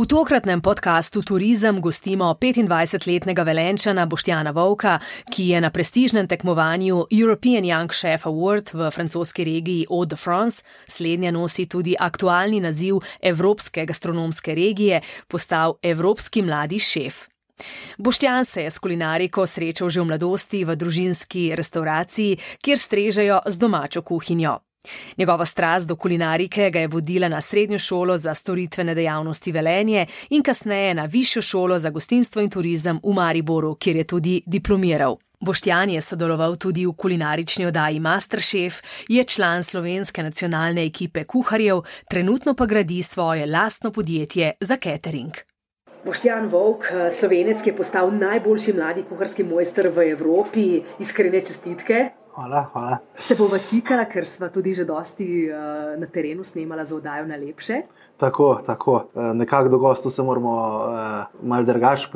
[0.00, 4.96] V tokratnem podkastu Turizem gostimo 25-letnega velenčana Boštjana Vovka,
[5.28, 10.64] ki je na prestižnem tekmovanju European Young Chef Award v francoski regiji Eau de France,
[10.88, 17.28] slednja nosi tudi aktualni naziv Evropske gastronomske regije, postal Evropski mladi šef.
[17.98, 23.58] Boštjan se je s kulinariko srečal že v mladosti v družinski restauraciji, kjer strežejo z
[23.58, 24.69] domačo kuhinjo.
[25.16, 30.42] Njegova strast do kulinarike ga je vodila na srednjo šolo za storitvene dejavnosti Velenje in
[30.42, 35.16] kasneje na višjo šolo za gostinstvo in turizem v Mariboru, kjer je tudi diplomiral.
[35.40, 42.54] Boštjan je sodeloval tudi v kulinarični oddaji Masterchef, je član slovenske nacionalne ekipe kuharjev, trenutno
[42.54, 45.32] pa gradi svoje lastno podjetje za catering.
[46.04, 46.84] Boštjan Vovk,
[47.18, 52.19] slovenec, ki je postal najboljši mladi kuharski mojster v Evropi, iskrene čestitke.
[52.40, 52.96] Hvala, hvala.
[53.20, 57.36] Se bo vtikala, ker smo tudi že dosti uh, na terenu snemala za oddajo na
[57.36, 57.82] lepše.
[58.16, 58.94] Tako, tako.
[59.14, 62.08] Eh, nekako do gostu se moramo uh, malo drugače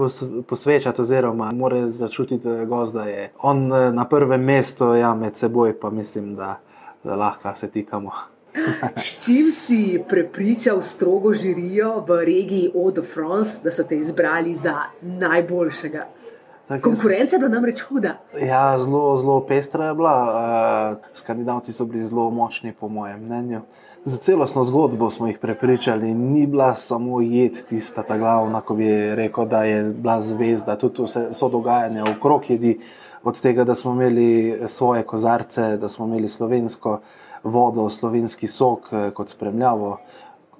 [0.49, 5.91] posvečati, oziroma mora začutiti gost, da je on na prvem mestu, ja, med seboj pa
[5.91, 6.59] mislim, da,
[7.05, 8.11] da lahko se tikamo.
[8.97, 14.55] S čim si prepričal strogo žirijo v regiji Eau de France, da so te izbrali
[14.55, 16.24] za najboljšega?
[16.69, 18.15] Konkurenca je bila namreč huda.
[18.41, 20.17] Ja, zelo, zelo pestra je bila.
[20.23, 23.61] Uh, skandinavci so bili zelo močni, po mojem mnenju.
[24.05, 29.15] Za celostno zgodbo smo jih prepričali, ni bila samo jed tista ta glavna, ko bi
[29.15, 30.77] rekel, da je bila zvezda.
[30.79, 32.79] Tudi vse so dogajanja okrog jedi,
[33.23, 37.01] od tega, da smo imeli svoje kozarce, da smo imeli slovensko
[37.43, 39.99] vodo, slovenski sok eh, kot spremljavo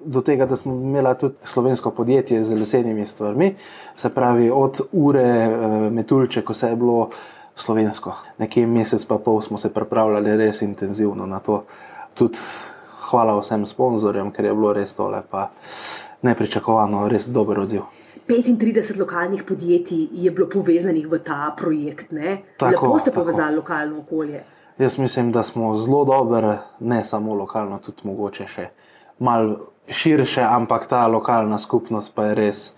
[0.05, 3.55] do tega, da smo imeli tudi slovensko podjetje z lesenimi stvarmi,
[3.97, 7.09] se pravi od ure eh, metulče, ko se je bilo
[7.55, 8.13] slovensko.
[8.37, 11.63] Nekje mesec pa pol smo se pripravljali res intenzivno na to.
[12.13, 12.37] Tudi
[13.09, 15.49] hvala vsem sponzorjem, ker je bilo res tole, pa
[16.21, 17.81] nepričakovano, res dober odziv.
[18.27, 22.13] 35 lokalnih podjetij je bilo povezanih v ta projekt.
[22.57, 23.55] Kako ste povezali tako.
[23.55, 24.43] lokalno okolje?
[24.77, 28.67] Jaz mislim, da smo zelo dobri, ne samo lokalno, tudi mogoče še
[29.19, 29.57] malo
[29.89, 32.73] širše, ampak ta lokalna skupnost pa je res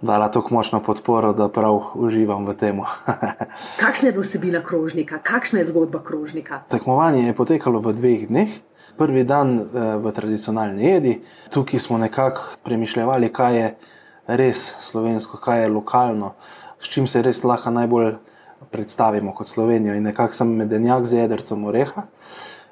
[0.00, 2.80] dala tako močno podporo, da prav uživam v tem.
[3.82, 6.62] Kakšna je bila vsebina krožnika, kakšna je zgodba krožnika?
[6.68, 8.50] Tekmovanje je potekalo v dveh dneh.
[8.96, 11.12] Prvi dan eh, v tradicionalni jedi,
[11.52, 13.68] tukaj smo nekako premišljali, kaj je
[14.26, 16.34] res slovensko, kaj je lokalno,
[16.80, 18.18] s čim se res lahko najbolj
[18.70, 19.94] predstavimo kot Slovenijo.
[19.94, 22.08] In nekako sem medenjak z jedrcem oreha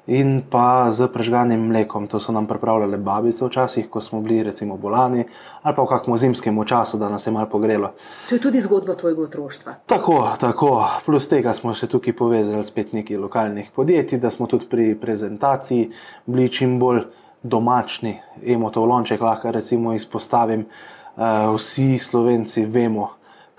[0.09, 2.07] in pa z prežganim mlekom.
[2.09, 5.25] To so nam pripravljale babice včasih, ko smo bili recimo bolani
[5.61, 7.91] ali pa v kakšnem zimskem času, da nas je malo pogrelo.
[8.29, 9.73] To je tudi zgodba tvojega otroštva.
[9.85, 10.87] Tako, tako.
[11.05, 15.91] Plus tega smo še tukaj povezali spet nekaj lokalnih podjetij, da smo tudi pri prezentaciji
[16.25, 17.05] bili čim bolj
[17.43, 18.17] domačni.
[18.43, 20.65] Emotov lonček lahko recimo izpostavim.
[21.19, 23.09] Uh, vsi slovenci vemo,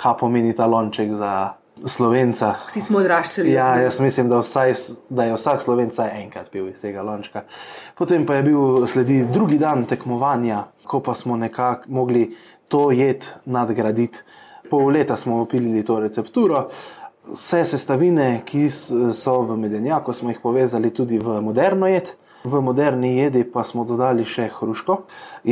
[0.01, 2.55] kaj pomeni ta lonček za Slovenca.
[2.67, 3.53] Vsi smo odraščali.
[3.53, 4.75] Ja, jaz mislim, da, vsaj,
[5.09, 7.45] da je vsak Slovenca enkrat pil iz tega lončka.
[7.99, 12.31] Potem pa je bil sledi drugi dan tekmovanja, ko pa smo nekako mogli
[12.69, 14.19] to jed nadgraditi.
[14.71, 16.69] Pol leta smo opilili to recepturo.
[17.33, 22.13] Vse sestavine, ki so v medenjaku, smo jih povezali tudi v moderno jed.
[22.45, 24.95] V moderni jedi pa smo dodali še hruško.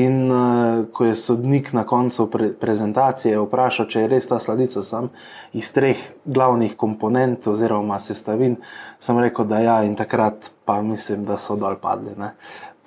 [0.01, 4.81] In uh, ko je sodnik na koncu pre prezentacije vprašal, če je res ta sladica
[4.83, 5.11] sam
[5.53, 8.57] iz treh glavnih komponent oziroma sestavin,
[9.05, 12.17] sem rekel, da ja, in takrat pa mislim, da so dol padli.
[12.17, 12.33] Ne.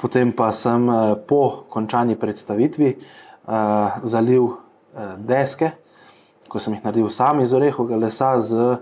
[0.02, 5.76] Potem pa sem uh, po končani predstavitvi uh, zalil uh, deske
[6.52, 8.76] ko sem jih naredil sam iz orehovega lesa z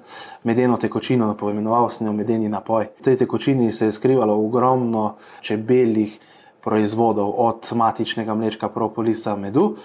[0.43, 2.87] medeno tekočino, poimenoval sem jo medeni napoj.
[2.97, 6.17] V tej tekočini se je skrivalo ogromno čebeljih
[6.65, 9.75] proizvodov, od matičnega mlečka, propolisa, medu.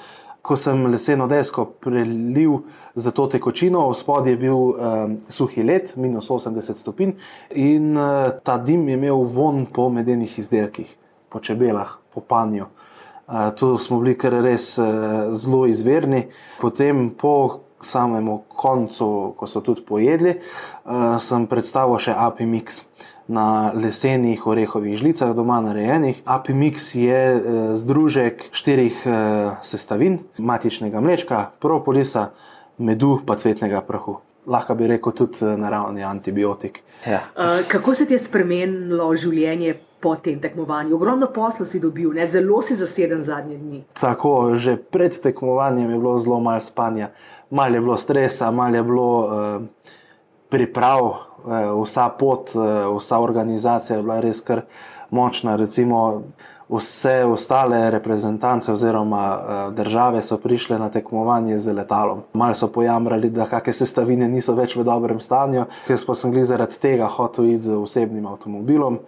[0.45, 2.59] Ko sem leseno desko prelil
[2.95, 7.15] za to tekočino, spodaj je bil um, suhi led, minus 80 stopinj,
[7.57, 10.89] in uh, ta dim je imel von po medenih izdelkih,
[11.29, 12.67] po čebelah, po panju.
[13.25, 16.27] Uh, tu smo bili kar res uh, zelo izverni.
[16.61, 22.83] Potem, po samemu koncu, ko so tudi pojedli, uh, sem predstavil še API Mix.
[23.25, 26.19] Na lesenih orehovih žlicah, doma narejenih.
[26.29, 27.39] Apimix je e,
[27.73, 29.15] združek štirih e,
[29.65, 32.35] sestavin: matičnega mlečka, propolisa,
[32.77, 34.21] medu, pa cvetnega prahu.
[34.47, 36.83] lahko bi rekel, tudi naravni antibiotik.
[37.07, 37.21] Ja.
[37.37, 40.95] Uh, kako se ti je spremenilo življenje po tem tekmovanju?
[40.95, 42.27] Ogromno posla si dobil, ne?
[42.29, 43.85] zelo si zaseden zadnje dni.
[43.97, 47.09] Tako, že pred tekmovanjem je bilo zelo malo spanja,
[47.51, 49.63] malo je bilo stresa, malo je bilo uh,
[50.53, 51.17] priprav, uh,
[51.81, 54.67] vsa pot, uh, vsa organizacija je bila res kar
[55.11, 55.57] močna.
[55.57, 56.23] Recimo,
[56.69, 62.23] vse ostale reprezentance oziroma uh, države so prišle na tekmovanje z letalom.
[62.33, 66.45] Malo so pojamrali, da kakšne sestavine niso več v dobrem stanju, ker pa sem jih
[66.45, 69.01] zaradi tega hotel iti z osebnim avtomobilom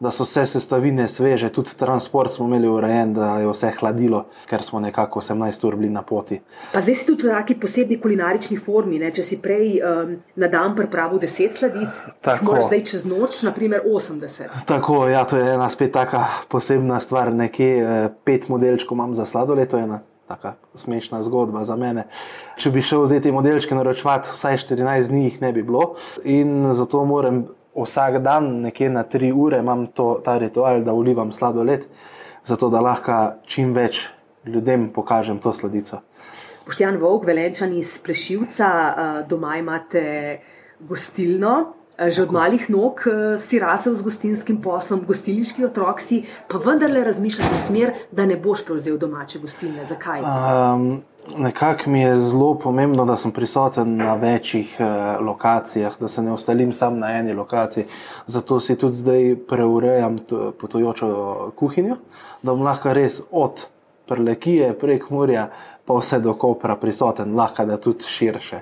[0.00, 4.62] da so vse sestavine sveže, tudi transport smo imeli urejen, da je vse hladilo, ker
[4.62, 6.40] smo nekako 18 ur bili na poti.
[6.72, 8.98] Pa zdaj si tudi v neki posebni kulinarični formi.
[9.00, 9.10] Ne?
[9.14, 12.02] Če si prej um, na dan pripravil 10 sladic,
[12.42, 14.66] moraš zdaj čez noč, naprimer 80.
[14.68, 17.32] Tako, ja, to je ena spet taka posebna stvar.
[17.36, 20.02] Nekje eh, pet modelčkov imam za sladoled, to je ena.
[20.26, 22.08] Taka smešna zgodba za mene.
[22.58, 25.92] Če bi šel zdaj te modelčke naročiti, vsaj 14 dni jih ne bi bilo,
[26.26, 27.44] in zato moram
[27.76, 31.86] vsak dan, nekje na tri ure, imam to, ta ritual, da ulivam sladoled,
[32.44, 34.06] zato da lahko čim več
[34.46, 36.00] ljudem pokažem to sladico.
[36.66, 40.40] Poštjan Vog, velenčan iz Prešivca, eh, doma imate
[40.80, 41.72] gostilno.
[41.98, 46.60] Eh, že od malih nog eh, si rasel z gostinskim poslom, gostilniški otrok si, pa
[46.60, 49.84] vendarle razmišljaš v smer, da ne boš prevzel domače gostilne.
[49.84, 50.20] Zakaj?
[50.20, 51.00] Um,
[51.36, 54.84] Nekako mi je zelo pomembno, da sem prisoten na večjih eh,
[55.20, 57.84] lokacijah, da se ne ostalim sam na eni lokaciji.
[58.26, 60.18] Zato si tudi zdaj preurejam
[60.60, 61.96] potujočo kuhinjo,
[62.42, 63.66] da bom lahko res od
[64.06, 65.48] Prlekije prek Murja
[65.84, 68.60] pa vse do Kopra prisoten, lahko da tudi širše.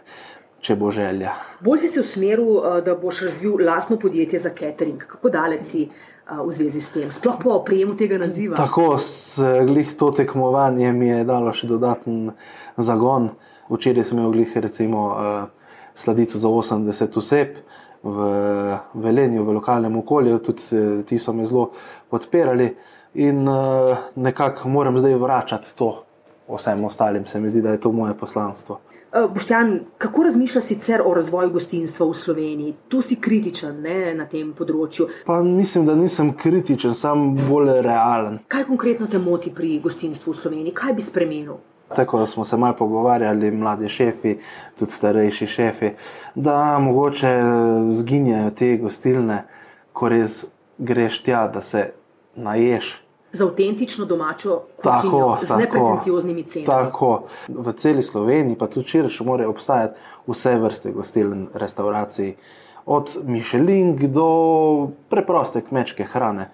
[0.65, 1.35] Če bo želja.
[1.61, 5.05] Bolj si se usmeril, eh, da boš razvil lastno podjetje za catering.
[5.07, 5.89] Kako daleč si
[6.31, 8.57] v zvezi s tem, sploh po prijemu tega naziva.
[8.57, 8.97] Tako,
[9.67, 12.31] glih to tekmovanje mi je dalo še dodaten
[12.77, 13.31] zagon.
[13.69, 15.11] Včeraj sem imel glih recimo
[15.95, 17.61] sladico za 80 oseb
[18.05, 18.19] v
[18.95, 21.71] Velenju, v lokalnem okolju, tudi e, ti so me zelo
[22.11, 22.67] podpirali
[23.15, 23.47] in
[24.15, 26.05] nekako moram zdaj vračati to
[26.49, 28.81] vsem ostalim, se mi zdi, da je to moje poslanstvo.
[29.15, 32.75] Eh, Boštjan, kako razmišljaš sicer o razvoju gostinstva v Sloveniji?
[32.89, 35.07] Tu si kritičen ne, na tem področju.
[35.27, 38.41] Pa mislim, da nisem kritičen, sem bolj realen.
[38.51, 40.75] Kaj konkretno te moti pri gostinstvu v Sloveniji?
[40.75, 41.61] Kaj bi spremenil?
[41.95, 44.35] Tako smo se malo pogovarjali, mladi šefi,
[44.81, 45.93] tudi starejši šefi,
[46.35, 47.33] da mogoče
[47.95, 49.45] zginjajo te gostilne,
[49.95, 50.43] ko res
[50.79, 51.93] greš tja, da se
[52.35, 52.97] naješ
[53.35, 56.67] za avtentično domačo kuhinjo z nepretencioznimi cenami.
[56.67, 62.35] Tako, v celi Sloveniji, pa tudi širše, morajo obstajati vse vrste gostiln, restauracij,
[62.87, 64.29] od Mišelin do
[65.09, 66.51] preproste kmečke hrane.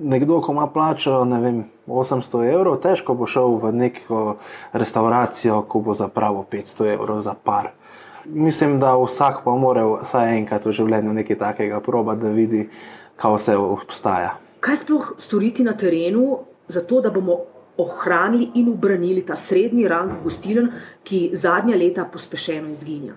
[0.00, 4.36] Nekdo, ko ima plačo vem, 800 evrov, težko bo šel v neko
[4.72, 7.72] restauracijo, ko bo zapravil 500 evrov za par.
[8.24, 12.68] Mislim, da vsak pa mora vsaj enkrat v življenju nekaj takega proba, da vidi,
[13.16, 16.38] kaj vse obstaja kaj sploh storiti na terenu,
[16.68, 17.38] zato da bomo
[17.78, 20.70] ohranili in obranili ta srednji rang gostilen,
[21.04, 23.14] ki zadnja leta pospešeno izginja.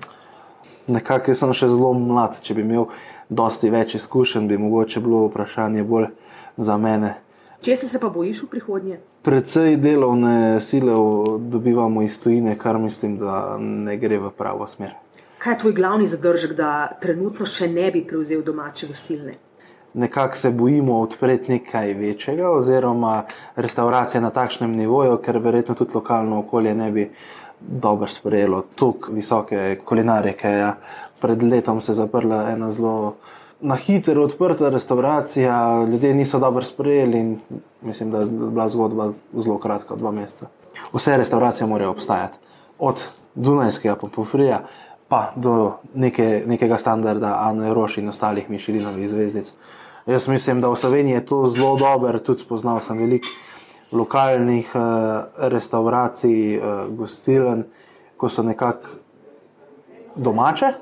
[0.87, 2.87] Nekako sem še zelo mlad, če bi imel
[3.29, 6.09] dosti več izkušenj, bi mogoče bilo vprašanje bolj
[6.57, 7.15] za mene.
[7.61, 8.95] Če se pa bojiš v prihodnje?
[9.21, 10.95] Predvsej delovne sile
[11.53, 14.95] dobivamo iz tujine, kar mislim, da ne gre v pravo smer.
[15.41, 19.37] Kaj je tvoj glavni zadržek, da trenutno še ne bi prevzel domače gostilne?
[19.93, 23.23] Nekako se bojimo odpreti nekaj večjega, oziroma
[23.55, 27.11] restauracije na takšnem nivoju, ker verjetno tudi lokalno okolje ne bi
[27.59, 30.49] dobro sprejelo tako visoke kulinarike.
[30.49, 30.75] Ja.
[31.19, 33.15] Pred letom se je zaprla ena zelo
[33.61, 37.39] na hitro odprta restauracija, ljudje niso dobro sprejeli in
[37.81, 40.47] mislim, da je bila zgodba zelo kratka, dva meseca.
[40.93, 42.37] Vse restauracije morajo obstajati,
[42.79, 43.03] od
[43.35, 44.61] Dunajskega pa Pofrija.
[45.07, 49.53] Pa do neke, nekega standarda, Anne Roš in ostalih Mišelinovih zvezdic.
[50.05, 53.27] Jaz mislim, da v Sloveniji je to zelo dobro, tudi spoznal sem veliko
[53.91, 54.81] lokalnih uh,
[55.37, 57.63] restauracij, uh, gostiln,
[58.17, 58.87] ko so nekako
[60.15, 60.73] domače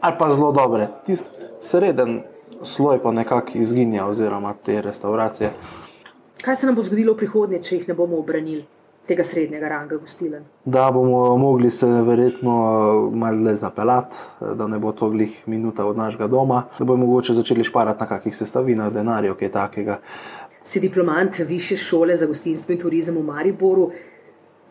[0.00, 0.88] ali pa zelo dobre.
[1.06, 2.22] Tisti sreden
[2.62, 5.52] sloj pa nekako izginja, oziroma te restauracije.
[6.42, 8.64] Kaj se nam bo zgodilo v prihodnje, če jih ne bomo obranili?
[9.06, 10.44] Tega srednjega ranga gostilen.
[10.64, 12.54] Da bomo mogli se verjetno
[13.12, 17.06] eh, malo zapeljati, eh, da ne bo to glih minuta od našega doma, da bomo
[17.06, 19.98] mogoče začeli šparati na kakih sestavinah, denarju, kaj takega.
[20.64, 23.90] Si diplomant više šole za gostinstvo in turizem v Mariboru.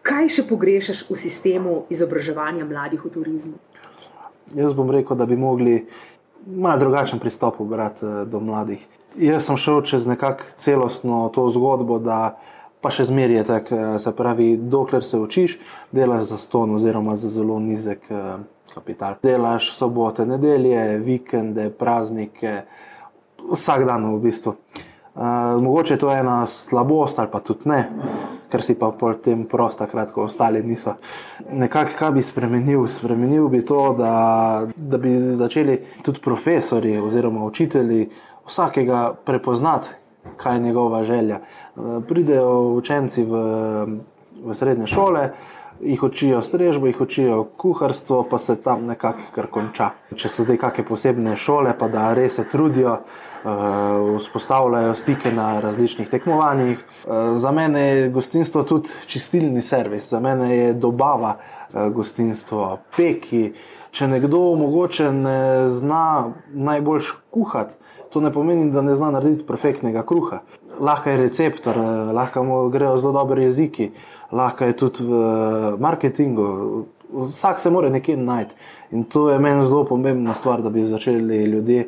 [0.02, 3.60] Kaj še pogrešaš v sistemu izobraževanja mladih v turizmu?
[4.56, 5.86] Jaz bom rekel, da bi mogli
[6.48, 8.88] malo drugačen pristop obrati eh, do mladih.
[9.20, 12.40] Jaz sem šel čez nekakšno celostno to zgodbo, da
[12.82, 15.60] pa še zmeraj je tako, eh, se pravi, dokler se učiš,
[15.92, 18.42] delaš za ston oziroma za zelo nizek uh,
[18.74, 19.16] kapital.
[19.24, 22.64] Delaš sobote, nedelje, vikende, praznike,
[23.52, 24.56] vsak dan v bistvu.
[25.16, 27.82] Uh, mogoče to je ena slabost, ali pa tudi ne,
[28.50, 30.96] ker si pa pol tem prost, takrat, ko ostali niso.
[31.52, 32.88] Nekako, kaj bi spremenil?
[32.88, 34.14] Spremenil bi to, da,
[34.76, 38.08] da bi začeli tudi profesori oziroma učitelji
[38.48, 40.01] vsakega prepoznati,
[40.38, 41.40] kaj je njegova želja.
[41.76, 43.42] Uh, pridejo učenci v,
[44.44, 45.30] v srednje šole,
[45.82, 49.90] jih učijo strežbo, jih učijo kuharstvo, pa se tam nekako kar konča.
[50.16, 53.02] Če so zdaj kakšne posebne šole, pa da res se trudijo.
[53.42, 56.78] Uh, vzpostavljajo stike na različnih tekmovanjih.
[56.78, 61.40] Uh, za mene je gostinstvo tudi čistilni servis, za mene je dobava
[61.74, 63.52] gostinstvo, peki.
[63.92, 67.76] Če nekdo mogoče ne zna najbolj kuhati,
[68.12, 70.42] to ne pomeni, da ne zna narediti perfektnega kruha.
[70.80, 71.78] Lahko je receptor,
[72.14, 73.92] lahko mu grejo zelo dobri jeziki,
[74.32, 76.86] lahko je tudi v marketingu.
[77.12, 78.56] Vsak se mora nekje najti.
[78.92, 81.88] In to je meni zelo pomembna stvar, da bi začeli ljudje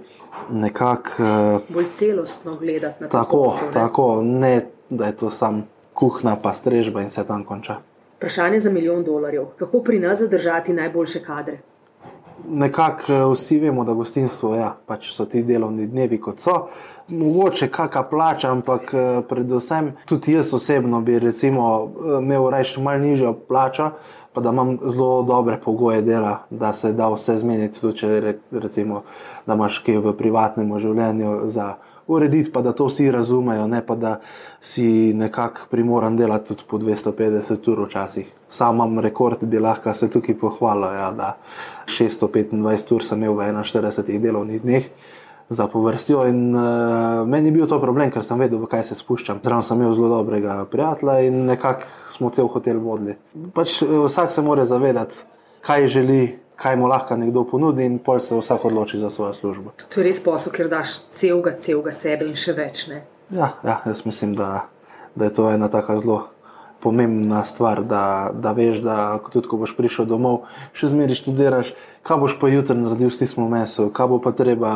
[0.52, 1.12] nekako.
[1.20, 3.18] Uh, Bolj celostno gledati na to.
[3.18, 3.74] Tako, posel, ne?
[3.74, 5.64] tako, ne da je to samo
[5.94, 7.76] kuhna, pa strežba in se tam konča.
[8.18, 9.46] Vprašanje za milijon dolarjev.
[9.58, 11.58] Kako pri nas zadržati najboljše kadre?
[12.50, 16.56] Nekako eh, vsi vemo, da gostinstvo ja, pač so ti delovni dnevi, kot so.
[17.10, 23.34] Mogoče kakšna plača, ampak eh, predvsem tudi jaz osebno bi recimo, imel raje malo nižjo
[23.48, 23.92] plačo,
[24.34, 29.04] pa da imam zelo dobre pogoje dela, da se da vse zmeniti, tudi če recimo,
[29.48, 31.74] da imaš kaj v privatnem življenju za
[32.08, 34.20] urediti, pa da to vsi razumejo, ne pa da
[34.62, 38.32] si nekako primoran delati tudi po 250 ur včasih.
[38.50, 41.36] Sam imam rekord, bi lahko se tukaj pohvalil, ja, da
[41.88, 44.90] 625 ur sem imel v 41 delovnih dneh
[45.50, 46.28] za povrstjo.
[46.28, 49.42] In uh, meni je bil to problem, ker sem vedel, v kaj se spuščam.
[49.44, 53.18] Zraven sem imel zelo dobrega prijatelja in nekako smo cel hotel vodili.
[53.54, 55.16] Pač, uh, vsak se mora zavedati,
[55.62, 56.24] kaj želi.
[56.56, 59.74] Kaj mu lahko nekdo ponudi, in pol se vsak odloči za svojo službo.
[59.90, 62.86] To je res posel, ker daš celega, celega sebe in še več.
[63.34, 64.68] Ja, ja, jaz mislim, da,
[65.16, 66.20] da je to ena tako zelo
[66.84, 70.44] pomembna stvar, da, da veš, da tudi ko boš prišel domov,
[70.76, 71.72] še zmeraj študiraš,
[72.04, 74.74] kaj boš pa jutri naredil s tistim mesom, kaj bo pa treba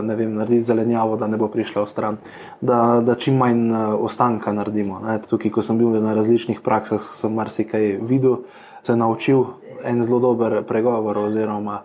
[0.00, 2.18] vem, narediti zelenjavo, da ne bo prišla v stran,
[2.64, 5.02] da, da čim manj eh, ostanka naredimo.
[5.04, 5.18] Ne.
[5.28, 8.46] Tukaj, ko sem bil na različnih praksah, sem marsikaj videl,
[8.82, 9.44] se naučil
[9.84, 11.18] en zelo dober pregovor.
[11.18, 11.82] Oziroma,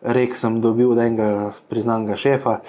[0.00, 2.62] Rek sem dobil od enega priznanega šefa,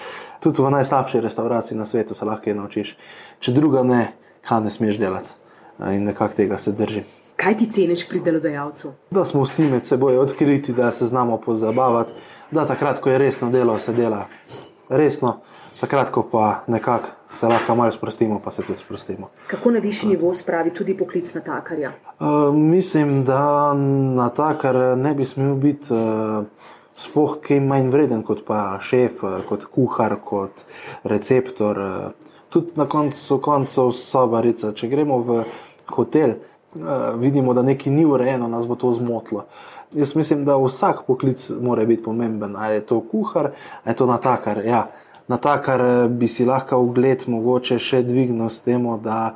[0.43, 2.97] tudi v najslabši restavraciji na svetu se lahko naučiš.
[3.39, 4.01] Če druga ne,
[4.43, 5.31] kaj ne smeš delati.
[5.79, 7.07] In nekako tega se držim.
[7.39, 8.91] Kaj ti ceniš pri delodajalcu?
[9.15, 12.11] Da smo vsi med seboj odkriti, da se znamo pozabavati,
[12.51, 14.25] da takrat, ko je resno delo, se dela
[14.89, 15.37] resno,
[15.79, 19.29] takrat, ko pa nekako se lahko malo sprostimo, pa se tudi sprostimo.
[19.47, 21.91] Kako na višji nivo spravi tudi poklic natakarja?
[22.19, 23.73] Uh, mislim, da
[24.15, 25.93] natakar ne bi smel biti.
[25.93, 26.45] Uh,
[27.01, 30.65] Sploh kaj manj vreden kot pa šef, kot kuhar, kot
[31.03, 31.79] receptor,
[32.53, 34.73] tudi na koncu koncev sobarica.
[34.77, 35.39] Če gremo v
[35.95, 36.35] hotel,
[37.17, 39.45] vidimo, da nekaj ni urejeno, nas bo to zmotilo.
[39.91, 42.55] Jaz mislim, da vsak poklic mora biti pomemben.
[42.55, 43.51] Ali je to kuhar,
[43.83, 44.65] ali je to natakar.
[44.65, 44.87] Ja,
[45.27, 49.35] natakar eh, bi si lahko ugled mogoče še dvignil s tem, da,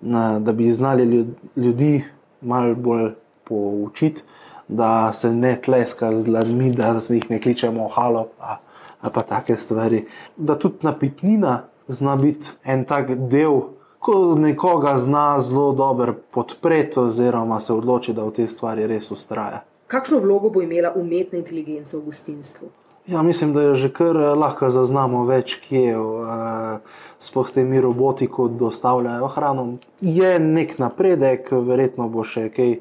[0.00, 1.26] da bi znali
[1.56, 2.04] ljudi
[2.40, 3.10] malo bolj
[3.44, 4.22] poučiti,
[4.68, 8.28] da se ne tleska z ljudmi, da se jih ne kličemo halo.
[8.38, 8.60] Pa,
[9.06, 10.00] Pa take stvari.
[10.36, 13.60] Da tudi napitnina zna biti en tak del
[14.06, 19.64] ko nekoga zna zelo dobro podpreti, oziroma se odloči, da v tej stvari res ustraja.
[19.86, 22.68] Kakšno vlogo bo imela umetna inteligenca v gostinstvu?
[23.06, 26.78] Ja, mislim, da jo že kar eh, lahko zaznamo več, kje je, eh,
[27.22, 29.66] sploh s temi roboti, ki dostavljajo hrano.
[30.00, 32.80] Je nek napredek, verjetno bo še kaj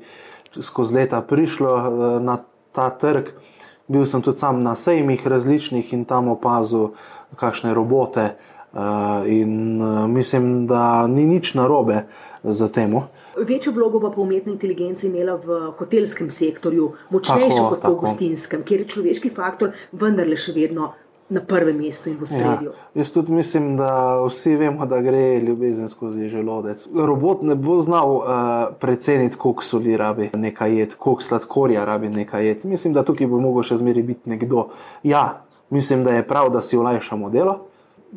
[0.58, 2.40] skozi leta prišlo eh, na
[2.74, 3.36] ta trg.
[3.88, 6.96] Bil sem tudi sam na sejmih različnih in tam opazil,
[7.38, 8.55] kakšne robote Eh,
[9.28, 12.06] in uh, mislim, da ni nič narobe
[12.44, 12.96] za tem.
[13.48, 18.92] Večjo vlogo pa umetna inteligenca imela v hotelskem sektorju, močnejšo kot v gostinskem, kjer je
[18.96, 20.94] človeški faktor vendarle še vedno.
[21.26, 22.70] Na prvem mestu in v spredju.
[22.70, 26.84] Ja, jaz tudi mislim, da vsi vemo, da gre ljubezen skozi želodec.
[26.94, 28.28] Robot ne bo znal uh,
[28.78, 32.66] preceniti, koliko soli rabi nekaj jed, koliko sladkorja rabi nekaj jed.
[32.70, 34.68] Mislim, da tukaj bo mogel še zmeraj biti nekdo.
[35.02, 35.42] Ja,
[35.74, 37.64] mislim, da je prav, da si olajšamo delo,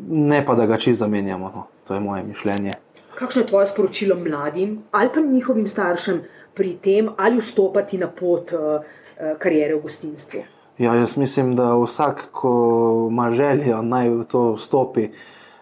[0.08, 1.52] ne pa da ga čisto zamenjamo.
[1.54, 1.66] No.
[1.88, 2.74] To je moje mišljenje.
[3.18, 6.22] Kakšno je tvoje sporočilo mladim ali pa njihovim staršem
[6.54, 10.40] pri tem, ali vstopiti na pot uh, uh, karijere v gostinstvu?
[10.78, 15.08] Ja, jaz mislim, da vsak, ko ima željo, naj v to vstopi.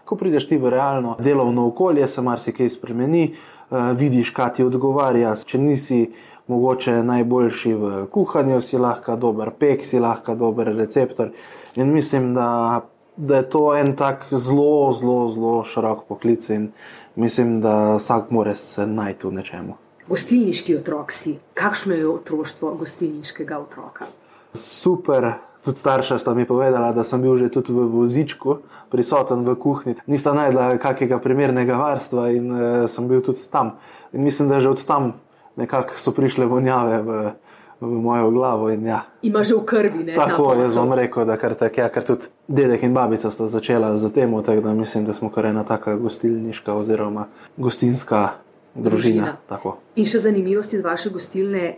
[0.04, 3.34] Ko prideš ti v realno delovno okolje, se marsikaj spremeni,
[3.70, 5.34] uh, vidiš, kaj ti odgovarja.
[5.44, 6.00] Če nisi
[6.46, 11.32] mogoče najboljši v kuhanju, si lahko dober pek, si lahko dober receptor.
[11.76, 12.80] In mislim, da,
[13.16, 16.70] da je to en tak zelo, zelo, zelo širok poklic in
[17.16, 19.76] mislim, da vsak more se najti v nečemu.
[20.08, 21.38] Gostilniški otrok si.
[21.54, 24.06] Kakšno je otroštvo gostilniškega otroka?
[24.54, 25.32] Super.
[25.64, 29.96] Tudi starša sta mi povedala, da sem bil že tudi v vozičku, prisoten v kuhinji.
[30.06, 33.74] Nista najdla kakega primernega varstva in uh, sem bil tudi tam.
[34.12, 35.18] In mislim, da že od tam
[35.56, 37.32] nekako so prišle vonjave v,
[37.80, 38.70] v mojo glavo.
[38.70, 39.04] Ja.
[39.22, 40.14] Ima že v krvi, ne?
[40.14, 43.46] Tako je, jaz vam rekel, da kar, tak, ja, kar tudi dedek in babica sta
[43.46, 48.28] začela z tem, tako da mislim, da smo kar ena taka gostilniška oziroma gostinska
[48.74, 49.36] družina.
[49.48, 49.74] družina.
[49.96, 51.76] In še zanimivosti iz vaše gostilne.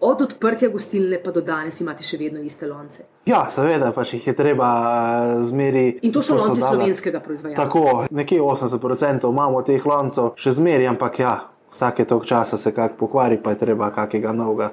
[0.00, 3.02] Od odprtja gostilne pa do danes imate še vedno iste lonce.
[3.28, 5.98] Ja, seveda, pač jih je treba eh, zmeri.
[6.08, 7.60] In to so lonci slovenskega proizvajalca.
[7.60, 11.34] Tako, nekje 80% imamo teh loncev, še zmeri, ampak ja,
[11.68, 14.72] vsake tok časa se kak pokvari, pa je treba kakega novega.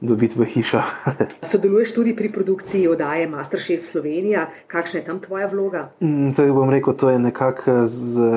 [0.00, 0.82] Dobiti v hišo.
[1.50, 4.46] Sodeluješ tudi pri produkciji oddaje Masterchef Slovenija.
[4.66, 5.88] Kakšna je tam tvoja vloga?
[6.00, 7.82] Mm, to bom rekel, to je nekako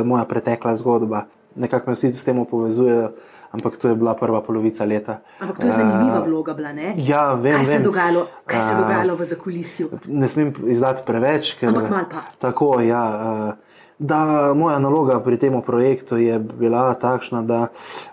[0.06, 1.28] moja pretekla zgodba.
[1.56, 3.12] Nekako me vsi s tem povezujejo
[3.52, 5.20] ampak to je bila prva polovica leta.
[5.40, 6.96] Ampak to je zanimiva uh, vloga, bila, ne?
[6.98, 7.60] Ja, vem.
[7.60, 7.78] Kaj, vem.
[7.78, 9.90] Se, dogajalo, kaj se je dogajalo v zakulisju?
[10.08, 12.24] Ne smem izdati preveč, ker, ampak malo pa.
[12.40, 13.04] Tako, ja.
[13.04, 13.70] Uh,
[14.02, 14.18] Da,
[14.58, 17.68] moja naloga pri tem projektu je bila takšna, da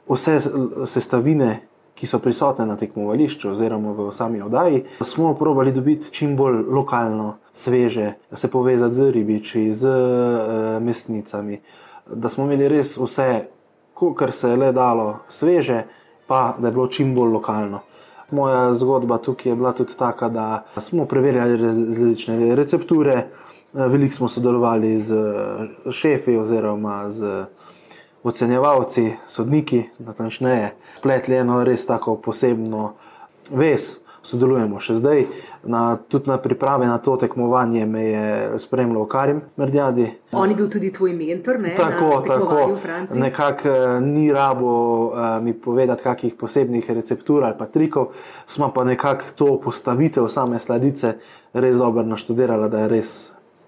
[0.05, 0.35] vse
[0.85, 1.63] sestavine,
[1.99, 7.37] ki so prisotne na tekmovališču, oziroma v sami oddaji, smo probali dobiti čim bolj lokalno,
[7.53, 11.59] sveže, se povezati z ribiči, z uh, mesnicami,
[12.07, 13.31] da smo imeli res vse
[14.15, 15.83] kar se je le dalo, sveže,
[16.27, 17.81] pa da je bilo čim bolj lokalno.
[18.31, 23.27] Moja zgodba tukaj je bila tudi taka, da smo preverjali različne recepture,
[23.73, 25.17] veliko smo sodelovali z
[25.91, 27.45] šefi oziroma z
[28.23, 32.93] ocenjevalci, sodniki, natančneje, pletli eno res tako posebno
[33.51, 33.97] vez
[34.29, 35.25] sodelujemo še zdaj.
[35.69, 40.07] Na, tudi na priprave na to tekmovanje me je spremljal Karim Merdjadi.
[40.33, 41.75] On je bil tudi tvoj mentor, ne?
[41.77, 42.59] Tako, tako.
[43.19, 44.71] Nekako uh, ni rabo
[45.09, 48.13] uh, mi povedati kakih posebnih receptur ali pa trikov,
[48.47, 51.17] smo pa nekako to postavitev same sladice
[51.53, 53.17] res dobro naštudirali, da je res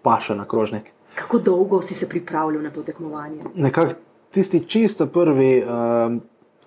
[0.03, 0.93] paše na krožnik.
[1.15, 3.43] Kako dolgo si se pripravljal na to tekmovanje?
[3.55, 3.99] Nekako
[4.31, 5.63] tisti čisto prvi.
[5.63, 6.21] Uh,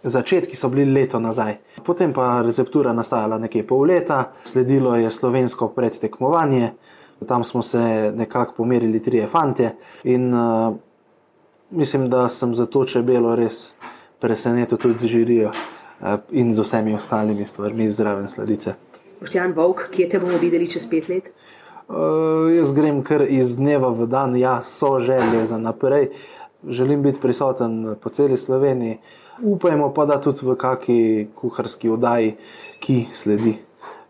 [0.04, 5.70] Začetki so bili leto nazaj, potem pa receptura nastajala nekaj pol leta, sledilo je slovensko
[5.72, 6.74] predtekmovanje,
[7.28, 9.70] tam smo se nekako pomerili tri fante
[10.04, 10.76] in uh,
[11.72, 13.72] mislim, da sem za to čebelo res
[14.20, 18.74] presenetil tudi žirijo uh, in z vsemi ostalimi stvarmi zraven sledice.
[19.20, 21.32] Poštjan Vok, kje te bomo videli čez pet let?
[21.88, 26.10] Uh, jaz grem kar iz dneva v dan, ja, so želje za naprej.
[26.68, 28.98] Želim biti prisoten po celi Sloveniji.
[29.42, 32.36] Upajmo pa, da tudi v kakšni kuharski oddaji,
[32.80, 33.56] ki sledi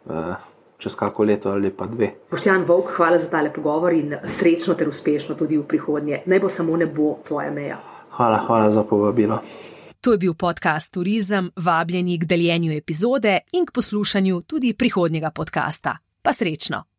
[0.06, 0.36] uh,
[0.78, 2.12] čez kako leto ali pa dve.
[2.30, 6.22] Poštjan Vok, hvala za tale pogovor in srečno ter uspešno tudi v prihodnje.
[6.26, 7.80] Naj bo samo nebo tvoja meja.
[8.18, 9.40] Hvala, hvala za povabilo.
[10.02, 15.98] To je bil podcast Turizem, vabljeni k deljenju epizode in k poslušanju tudi prihodnjega podcasta.
[16.22, 16.93] Pa srečno!